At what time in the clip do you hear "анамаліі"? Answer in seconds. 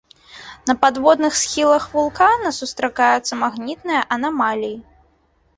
4.17-4.77